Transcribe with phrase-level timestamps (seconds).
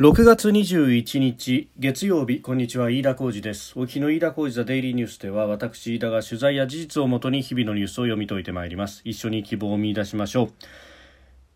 [0.00, 3.78] 6月21日月曜日こんにちは飯田浩二です。
[3.78, 9.02] 沖の飯田浩二ザデイリーニュースでは私飯田が取材や事実をもとに日々のニュースを読み解いてまいります。
[9.04, 10.52] 一緒に希望を見出しましょう。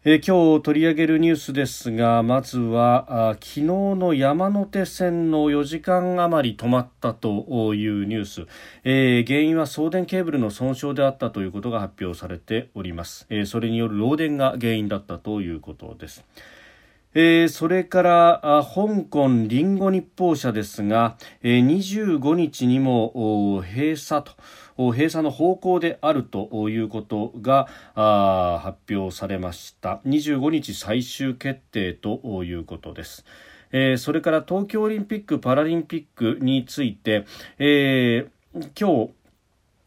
[0.04, 8.47] え今日取り上げるニュースですがまずはあ昨日の山手線の4時間余り止まったというニュース、
[8.85, 16.27] えー、原因は送電ケーブルの損傷であったということが発表されております、えー、それによる漏電が原因だったということです。
[17.15, 18.41] えー、それから
[18.75, 21.66] 香港リンゴ日報社ですが、えー、
[22.19, 24.33] 25日にも閉鎖と
[24.77, 27.69] 閉鎖の方向であるということが
[28.62, 33.24] 発表されました25日最終決定ということです。
[33.71, 37.27] えー、それから東京オリンピック・パラリンピックについて、
[37.59, 39.12] えー、今日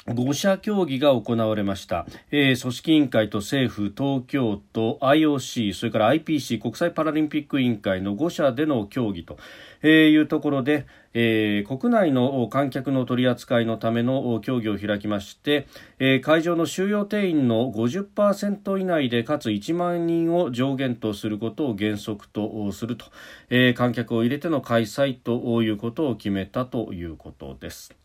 [0.07, 9.37] 5者協議が行われました、えー、組織委員会と政府、東京都、IOC、それから IPC 国際パラリンピック委員会の5者での協議と、
[9.83, 15.67] えいうところで、えー、国内の観客の取り扱いのための協議を開きまして、
[15.99, 23.07] えー、会場の収容定員の50%以内でかつ1万人を上限とすることを原則とすると、
[23.49, 27.96] えー、観客を入れての開催ということを決めたということです。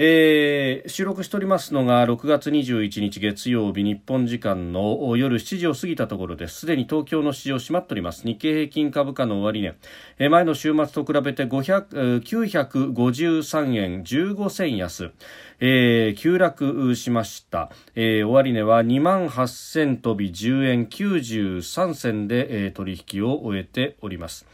[0.00, 6.60] えー、収録しておりますのが6月21日月曜日日本時間の夜7時を過ぎたところです。
[6.60, 8.24] すでに東京の市場閉まっております。
[8.24, 9.74] 日経平均株価の終値、
[10.20, 15.10] えー、前の週末と比べて500 953円15銭安、
[15.58, 24.46] えー、急落しました、えー、終値は2万8000飛び10円93銭で、えー、取引を終えております。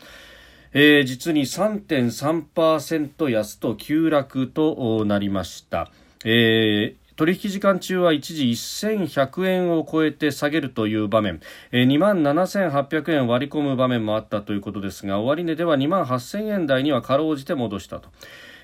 [0.77, 5.91] えー、実に3.3%安と急落となりました。
[6.25, 18.09] えー取引時間中は一時1100円を超えて下げるという場面、えー、2万7800円割り込む場面もあったということですが終値では2万8000円台にはかろうじて戻したと。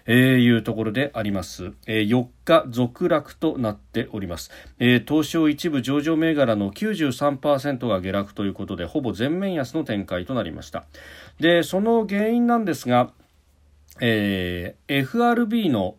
[0.06, 10.84] えー、いうところであります、えー、4日続落となっております、えー、東証一部上場銘柄の93%が下落ということでほぼ全面安の展開となりました。
[11.38, 13.12] でその原因なんですが
[14.00, 15.96] えー、FRB の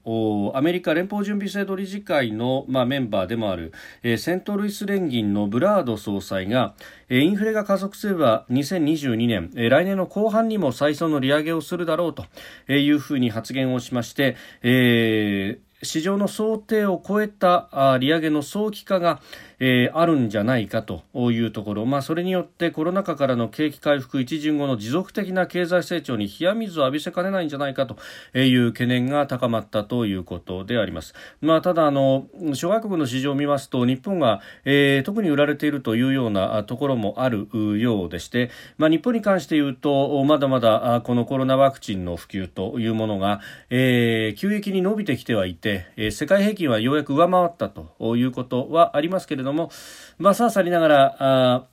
[0.55, 3.71] アメリカ連邦準備制度理事会の、まあ、メンバーでもある、
[4.03, 6.73] えー、セントルイス連銀のブラード総裁が、
[7.09, 12.25] えー、インフレが加速すれば2022年、えー、来年の後半にも再三の利上げをするだろうと
[12.71, 19.19] いうふうに発言をしまして、えー市場の想定を超えた利上げの早期化が、
[19.59, 27.97] えー、あるんじゃないかというところ、まあ、それによってコロナ禍からの景気回復一巡後の持続的な経済成長に冷や水を浴びせかねないんじゃないかと
[28.37, 31.13] いう懸念が高まったということであります。
[31.41, 37.47] まあ、ただあの諸外国の市場を見ますと日本が、えー、特に売られているというようなところもある
[37.79, 49.71] ようでして、まあ、日本に関して言うとまだまだこのコロナワクチンの普及というものが、えー、急激に伸びてきてはいて、えー、世界平均はようやく上回ったということはありますけれども、
[50.17, 51.67] まあ、さあさりながら、あ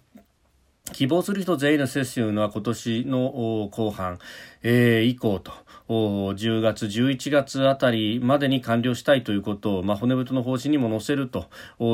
[0.92, 4.18] 希望する人全員の接種のは今年の後半、
[4.62, 5.52] えー、以降と。
[5.88, 11.48] 10月、11月あたりまでに完了したいということを、まあ、骨太の方針にも載せると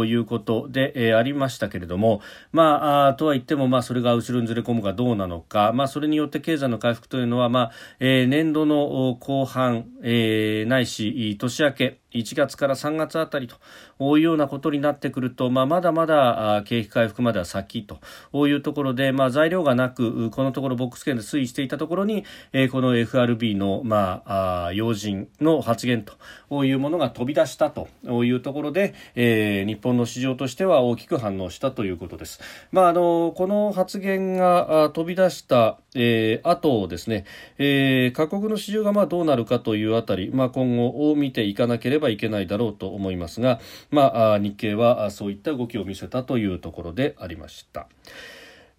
[0.05, 2.21] いうことで、えー、ありましたけれども、
[2.53, 26.05] まあ、とは言っても、まあ、それが後ろにずれ込むかどうなのか、まあ、それによって経済の回復というのは、まあえー、年度の後半、えー、ないし年明け、1月から3月あたりというようなことになってくると、まあ、まだまだ景気回復までは先というところで、まあ、材料がなくこのところボックス圏で推移していたところに、えー、この FRB の、まあ、あ要人の発言
[26.51, 27.89] というものが飛び出したと
[28.25, 32.41] いうところで、えー、日本の市場としては大きく反応したということです。
[32.73, 37.25] まあ、あのこの発言が飛び出した、えー、後ですね、
[37.59, 43.61] えー、各国の市場がまあどうなるかというあたり、まあ、今後を見ていかなければいけないだろうと思いますが、
[43.91, 47.89] まあ、日経はそういった動きを見せたというところでありました。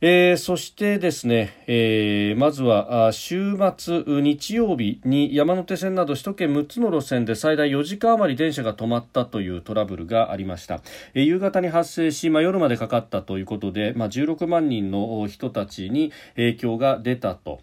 [0.01, 10.81] えー、そしてですね、えー、まずは週末日曜日に山手線など首都圏6つの路線で最大4時間余り電車が止まったというトラブルがありました、
[11.13, 17.61] えー、夕方に発生し、まあ、夜までかかったということで、まあ、16万人の人たちに影響が出たと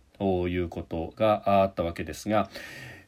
[0.49, 2.49] いうことがあったわけですが、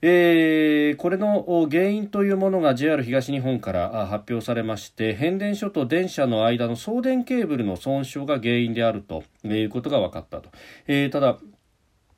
[0.06, 10.50] えー、これの原因というものが JR 東日本から発表されまして変電所と電車の間の送電ケーブルの損傷が原因であるということが分かったと、
[10.86, 11.38] えー、ただ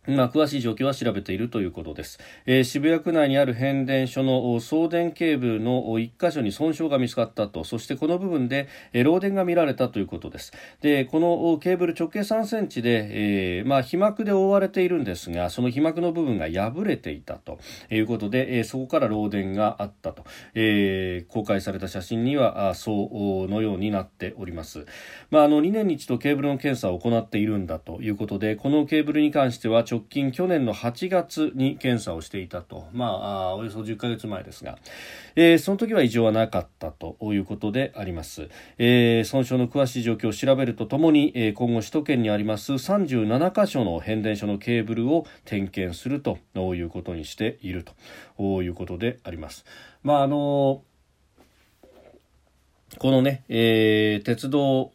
[0.09, 7.65] まあ、詳しい状況は調べているということです、えー、渋谷区内にある変電所の送電ケーブルの1箇所に損傷が見つかったと。
[7.65, 10.53] そしてこの部分で、えー、漏電が見られたということです。
[10.81, 17.59] でこのケーブル直径3センチで、えー、まあ、被膜で覆われているんですがその被膜の部分が破れていたと。
[17.91, 20.25] いうことで、えそこから漏電があったと、
[20.55, 24.87] え公開された写真にはあそうのようになっております、
[25.31, 34.79] まあ、あの2年に一度ケーブルの検査を行っているんだということでこのケーブルに関しては直直近去年の8月に検査をしていたと、まあ、およそ10ヶ月前ですが、
[35.37, 46.39] えー、その時は異常はなかったということであります、えー、損傷の詳しい状況を調べるとともに、えー、今後首都圏にあります37箇所の変電所のケーブルを点検すると
[46.75, 47.87] いうことにしている
[48.39, 49.65] ということであります。
[50.03, 50.83] まああの
[52.99, 54.91] このね、えー、鉄道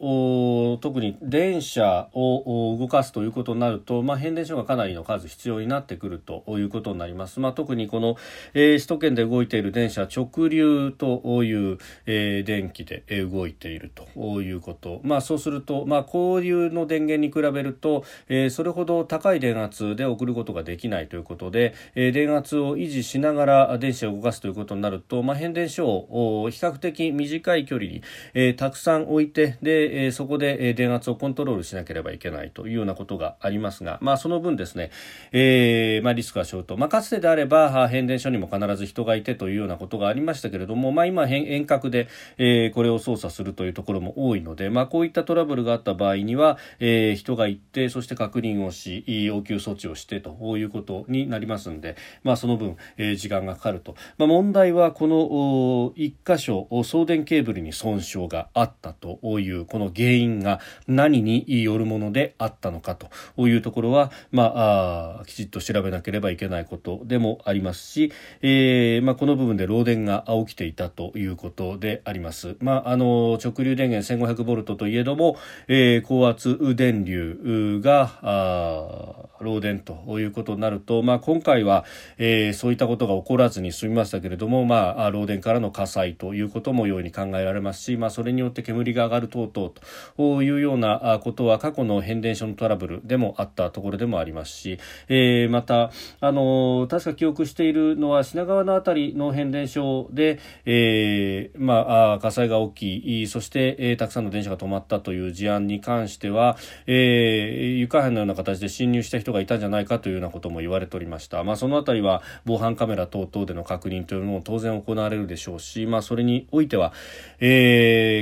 [0.80, 7.38] 特に電車を動かすということになると、まあ、変電所がかなりの数必要になってくるということになります。
[7.38, 8.16] まあ、特にこの、
[8.54, 15.00] えー、首都圏で動いている電車直流という、えー、電気で動いているということ。
[15.04, 28.02] まあ、そうすると、まあ、こういうの電源に比べると、えー、それほど高い電圧で送ることができないということで、えー、電圧を維持しながら電車を動かすということになると、まあ、変電所を比較的短い距離に、
[28.34, 34.90] えー、たくさん置いてで、えー、そこで、え電圧をコントロールしなければいけないというようなことがありますが、まあ、その分ですね、
[35.32, 42.08] えまあ、リスクはショート、まあ、かつてであれば変電所にも必ず人がいてというようなことがありましたけれども、まあ、今遠隔で、
[42.38, 72.56] え、これを操作するというところも多いので、まあ、こういったトラブルがあった場合には、え、人が行ってそして確認をし応急措置をしてということになりますので、まあ、その分、え、時間がかかると、まあ、問題はこの1箇所送電ケーブルに損傷があったというこの原因が何によるものであったのかというところは、まあ、きちっと調べなければいけないことでもありますし、えーまあ、この部分で漏電が起きていたということであります。
[72.60, 75.36] まあ、あの直流電源1500ボルトといえども、
[75.68, 81.84] えー、高圧電流が漏電ということになると、まあ、今回は、
[82.18, 89.70] えー、そういったことが起こらずに済みましたけれども、まあ、漏電からの火災ということも容易に考えられますし、まあ、それによって煙が上がる等々
[90.16, 94.78] というようなことは過去の変電所のトラブルでもあったところでもありますし、
[95.08, 106.56] えー、また、あの確か記憶しているのは品川の辺りの変電所で、えーまあ、火災が起きそして、えー、たくさんの電車が止まったという事案に関しては、
[106.86, 116.92] えー、床片のような形で侵入した人がいたんじゃないかというようなことも言われておりました、まあ、そのあたりは防犯カメラ等々での確認というのも当然行われるでしょうし、まあ、それにおいては、
[117.40, 117.51] えー、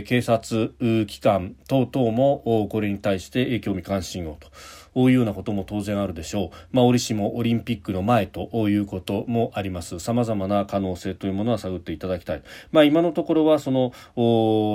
[0.06, 0.72] 警察
[1.06, 4.48] 機関等々もこれに対して興味関心をと。
[4.96, 9.98] いうようなことも当然あるでしょう、まあ、折しもオリンピックの前ということもあります。
[10.00, 12.42] さまざまな可能性というものは探っていただきたい、
[12.72, 13.92] まあ、今のところはその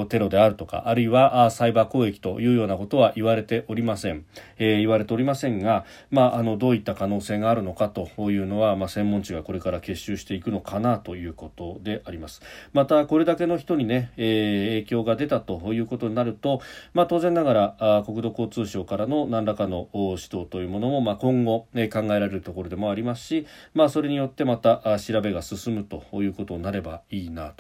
[0.10, 4.26] テロであるとかあるいはサイバー攻撃というようなことは言われておりません、
[4.58, 12.42] えー、言われておりませんが、まあ、あのどういった可能性があるのかというのは、まあ、専門家がこれから結集していくのかなということであります。
[12.74, 16.62] またこれだけの人にね、えー、影響が出たということになると、
[16.94, 27.54] まあ、当然ながらあ国土交通省からの何らかの指導というものも、まあ、今後、ね、考えられるところでもありますし、まあ、それによってまた調べが進むということになればいいな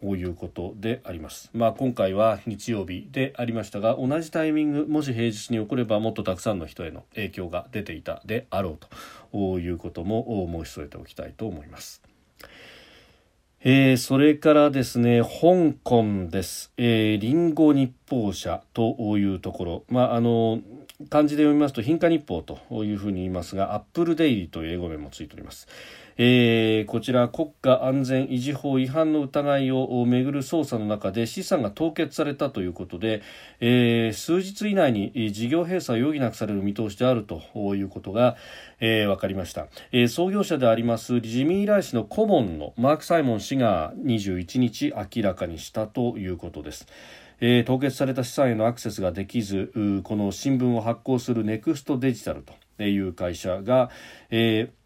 [0.00, 1.50] ということであります。
[1.54, 8.78] まあ、今回は日曜日でありましたが同じタイミングもし平日に起こればもっとたくさんの人への影響が出ていたであろう
[9.32, 12.02] ということも申し添えておきたいと思います。
[13.66, 16.70] えー、それからですね、香港です。
[16.76, 19.84] えー、リンゴ日報社というところ。
[19.88, 20.60] まあ、あの、
[21.10, 25.66] 漢字で読みますと、貧価日報というふうに言いますが、アップルデイリーという英語名もついております。
[26.16, 33.22] えー、こちら国家安全維持法違反の疑いをめぐる捜査の中で資産が凍結されたということで、
[33.60, 37.42] えー、数日以内に事業閉鎖を余儀なくされる見通しであると
[37.74, 38.36] いうことが、
[38.78, 46.86] えー、分かりました、えー、創業者でありますジミー・ライスの顧問のマーク・サイモン氏が21日明らかにしたということです。
[47.46, 49.70] えー、凍結された資産へのアクセスができず
[50.02, 52.42] この新聞を発行するネクストデジタル
[52.78, 53.90] という会社が、
[54.30, 54.84] えー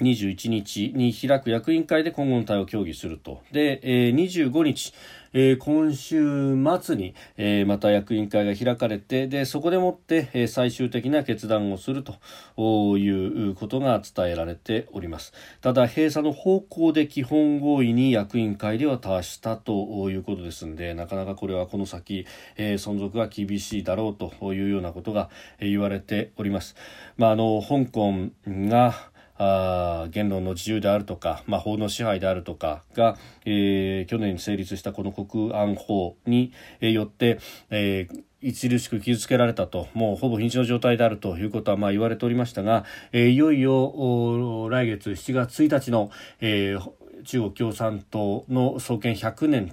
[0.00, 3.42] 21日に開く役員会で今後の対応を協議すると。
[3.50, 4.94] で、え、25日、
[5.32, 15.32] えー、今週末に、えー、また役員会が開かれて、で、そこでもって、えー、最終的な決断をするということが伝えられております。
[15.60, 25.30] ただ、閉鎖の方向で基本合意に役員会では達したということですので、なかなかこれはこの先、えー、存続が厳しいだろうというようなことが
[25.60, 26.76] 言われております。
[27.16, 28.12] まあ、あの、香港
[28.46, 28.94] が、
[29.38, 37.38] あ言論の自由であるとか、まあ、法の支配であるとかが、えー、去年成立したこの国安法によって、
[37.70, 46.92] えー著しく傷つけられたと、もうほぼ瀕死の状態であるということはまあ言われておりましたが、えー、いよいよ来月7月1日の、えー、
[47.24, 49.72] 中国共産党の創建100年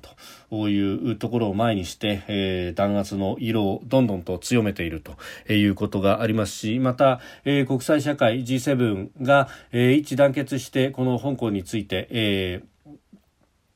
[0.49, 5.17] というところを前にして、えー、弾圧の色をどんどんと強めていると
[5.53, 12.63] いうことがありますしまた、えー、国際社会 G7 が、えー、一致団結してこの香港について、え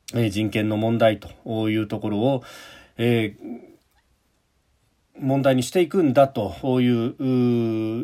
[0.08, 2.44] ー、人権の問題というところを、
[2.98, 3.70] えー
[5.22, 7.16] 問題にしていくんだという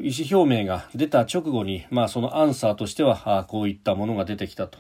[0.04, 4.80] 意思表明が出た直後に、まあ、そのアンサーとしてはこういったものが出てきたと。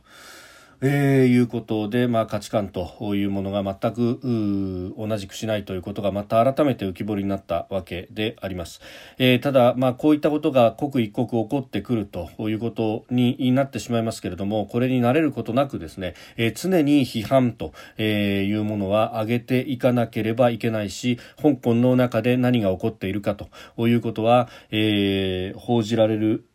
[0.82, 8.82] えー、いうことで、まあ、価値観というものが全く同じくしないということがまた改めて浮き彫りになったわけであります、
[9.17, 26.46] えー、ただ、まあ、こういったことが刻一刻起こってくるということになってしまいますけれどもこれに慣れることなくですね、えー、常に批判というものは上げていかなければいけないし香港の中で何が起こっているかということは、えー、報じられる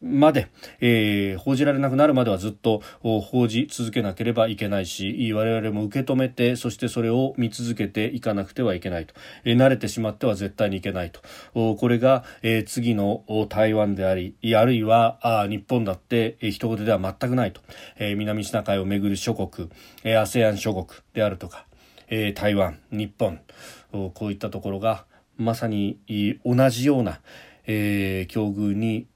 [0.00, 0.48] まで、
[0.80, 9.14] えー、報じられなくなるまではずっと報じ続けなければいけないし我々も受け止めてそしてそれを見続けていかなくてはいけないと、
[9.44, 11.20] えー、慣れてしまっては絶対にいけないと。
[11.54, 17.60] これが、えー、次の台湾でありあるいはあ日本だって、えー、一言では全くないと、
[17.96, 19.68] えー、南シナ海をめぐる諸国、
[20.04, 21.66] えー、ASEAN 諸国であるとか、
[22.08, 23.40] えー、台湾日本
[23.90, 25.04] こういったところが
[25.36, 25.98] まさに
[26.44, 27.20] 同じような、
[27.66, 29.06] えー、境遇に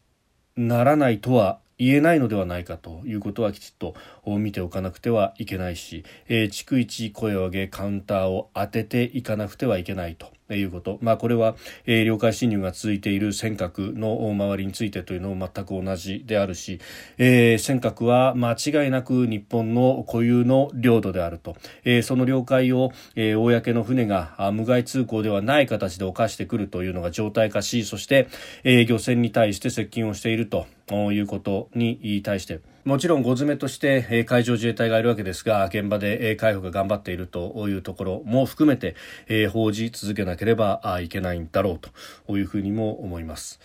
[0.58, 3.94] ならないとは言えないのではないかということはきちっと
[4.26, 10.32] 見ておかなくてはいけないし、えー、逐一声を上げカウンターを当てていかなくてはいけないと。
[10.54, 16.80] いうこと、まあ、これは、えー、領海侵入が続いている尖閣の周りについてというのも全く同じであるし、
[17.18, 28.28] えー、尖閣は間違いなく日本の固有の領土であると、えー、その領海を、えー、公の船が無害通行ではない形で犯してくるというのが常態化しそして、
[28.64, 30.66] えー、漁船に対して接近をしていると
[31.12, 41.78] いうことに対してもちろん、ご詰めとしてえ海上自衛隊がいるわけですが、現場でえ海保が頑張っているというところも含めて、え報じ続けなければいけないんだろう
[42.26, 43.60] というふうにも思います。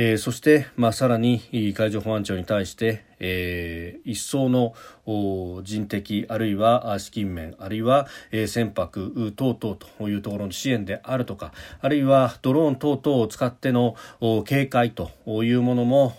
[0.00, 1.42] えー、そして、まあ、さらに
[1.76, 4.74] 海上保安庁に対して、えー、一層の
[5.64, 13.96] 人的あるいは資金面あるいは、えー、船舶等々というところの支援であるとかあるいはドローン等々を使っての
[14.44, 16.14] 警戒というものも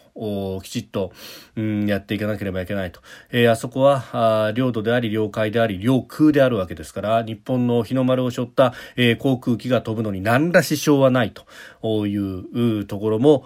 [0.61, 1.13] きちっと、
[1.55, 13.45] うん、やっていかなければいけないと、えー、あそこはあ領土であり領海であり領空であるわけですから日本の日の丸を背負った、えー、航空機が飛ぶのに何ら支障はないというところも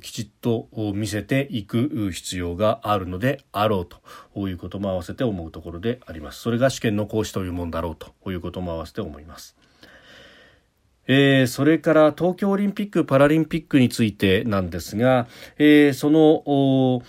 [0.00, 3.86] きちっと見せていく必要があるのであろう
[4.34, 6.40] ということも合わせて思うところであります。
[6.40, 9.56] それが試験の行使というもんだろうということも合わせて思います。
[11.06, 15.26] えー、それから東京オリンピック・パラリンピックについてなんですが、
[15.58, 17.02] えー、その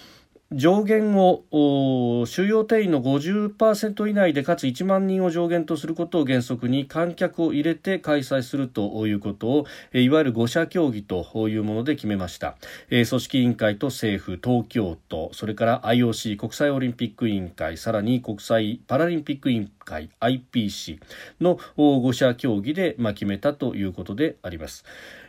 [0.58, 12.56] 上限を収容定員の50%以内でかつ1万人を上限とすることを原則に観客を入れて開催するということをいわゆる5者協議というもので決めました、
[12.90, 21.00] 組織委員会と政府東京都それから IOC 国際オリンピック委員会さらに国際パラリンピック委員会 IPC
[21.42, 24.86] の5者協議で、決めたということであります。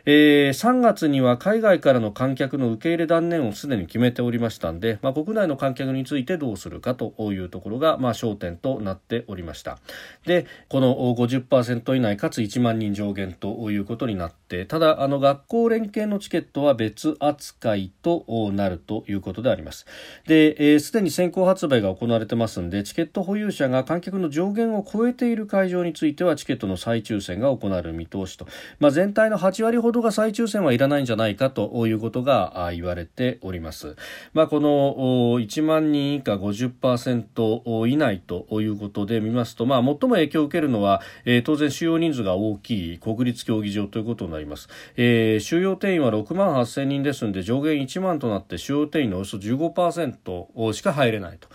[0.09, 9.79] えー、3月には海外からの観客の受け入れ断念をすでに決めておりましたんで、まあ、国内の観客についてどうするかというところが、まあ、焦点となっておりました。
[10.25, 18.23] でこの50%以内かつ1万人上限ということになってただあの学校連携のチケットは別扱いと
[18.53, 19.85] なるということであります。
[20.25, 28.47] で、す、えー、で、に先行発売が行われてますんでチケット保有者が観客の上限を超えている会場についてはチケットの再抽選が行われる見通しと、
[28.79, 33.95] まあ、全体の8割ほどどが再抽選はいらないんじゃないかということが言われております。
[34.33, 44.69] まあ、この1万人以下50%以内ということで見ますと、まあ、最も影響を受けるのは、えー、当然収容人数が大きい国立競技場ということになります。
[44.95, 51.47] えー、収容定員は6万8000人ですので上限1万となって収容定員のおよそ15%しか入れないと。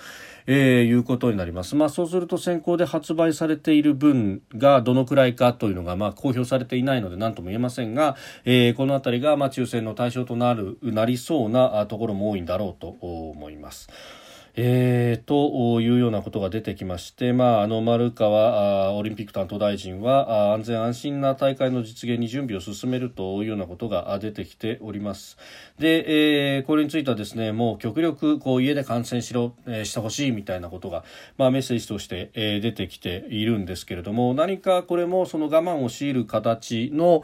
[0.47, 1.77] えー、いうことになります。
[1.77, 13.89] まあ、そうすると先行で発売されている分がどのくらいかというのが、まあ、公表されていないので何とも言えませんが、えー、このあたりが、まあ、抽選の対象となる、なりそうなところも多いんだろうと思います。
[14.55, 25.39] えー、というようなことが出てきまして、まあ、あの丸川オリンピック担当大臣は安全安心な大会の実現に準備を進めるというようなことが出てきております。
[25.79, 31.03] で、えー、これについてはですねもう極力こう家で観戦しろ、えー、してほしいみたいなことが、
[31.39, 37.23] まあ、メッセージとして、えー、出てきているんですけれども何かこれもその我慢を強いる形の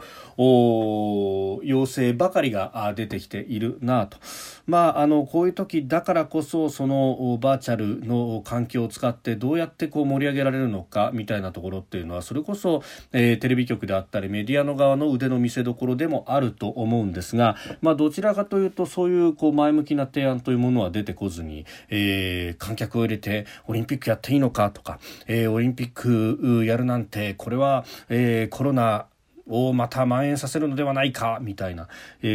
[1.63, 4.17] 要請ばかりが出てきているなと、
[4.65, 29.07] まあ、あのこういう時だからこそそのバーチャルの環境を使ってどうやってこう盛り上げられるのかみたいなところっていうのはそれこそ、えー、テレビ局であったりメディアの側の腕の見せ所でもあると思うんですが、まあ、どちらかというとそういうこう前向きな提案というものは出てこずに、えー、観客を入れてオリンピックやっていいのかとか、えー、オリンピックやるなんてこれは、えー、コロナ
[29.49, 31.87] をまた蔓延させるのではないかみたいな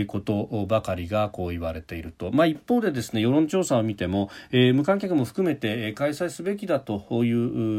[0.06, 7.32] ことばかりがこう言われていると、まあ、一方でですね世論調査を見ても、えー、無観客も含めて開催すべきだとい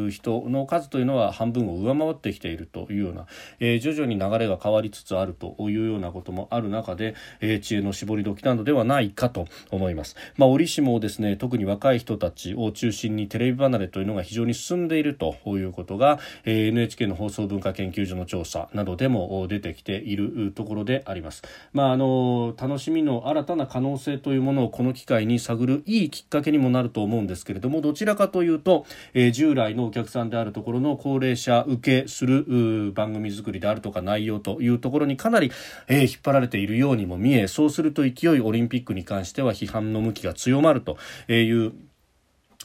[0.07, 3.27] う人の数というのは半分を上回ってきているというような、
[3.59, 10.15] えー、徐々に流れが変わりつつあるというようなこともある中で、えー、知恵の絞り時なのではないかと思います。
[10.37, 21.43] まあ、折しもですね特に若い人たちを中心にテレビ離れというのが非常に進んでいるということが、えー、NHK の放送文化研究所の調査などでも出てきているところであります。
[21.73, 35.51] まあ、あの楽しみの新たな可能性というものをこの機会に探るいいきっかけにもなると思うんですけれどもどちらかというと、えー、従来のお客さんであるところの高齢者受けする番組作りであるとか内容というところにかなり、
[35.87, 40.97] えー、引っ張られているようにも見えそうすると勢いオリンピックに関しては批判の向きが強まると
[41.31, 41.73] いう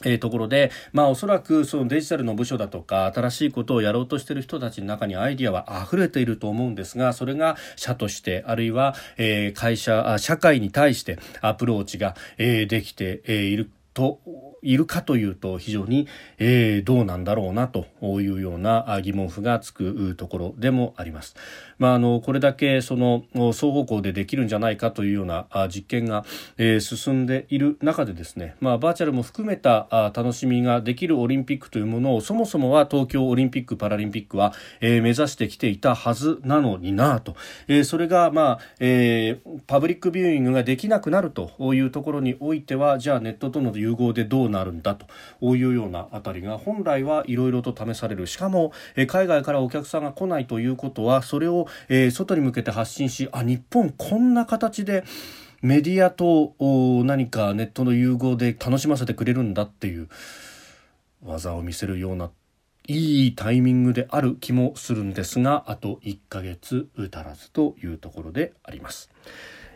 [0.05, 14.19] えー、ところで、まあおそらくそのデジタルの部署だとか新しいことをやろうとしている人たちの中にアイディアは溢れていると思うんですが、それが社としてあるいは、えー、会社、社会に対してアプローチが、えー、できて、えー、いると
[14.61, 21.35] いるかというと非常に、えー、どうなんだろうなというような疑問符がつくところでもあります。
[21.79, 26.25] まあ、あのこれだけその双方向でできるんじゃないかというような実験が、
[26.57, 37.35] えー、進んでいる中でですね、まあ、バーチャルも含めた楽しみができるオリンピックというものをそもそもは東京オリンピック・パラリンピックは、えー、目指してきていたはずなのになと、
[37.67, 55.03] えー、それが、まあえー、パブリックビューイングができなくなるというところにおいてはじゃあネットとの融合でどうなるんだというようなあたりが本来はいろいろと試されるしかも、え、海外からお客さんが来ないということはそれをえー、外に向けて発信しあ日本こんな形で
[55.61, 56.55] メディアと
[57.03, 60.09] 何かネットの融合で楽しませてくれるんだっていう
[61.23, 62.31] 技を見せるような
[62.87, 69.11] いいタイミングである気もするんですがあと1ヶ月足らずというところであります。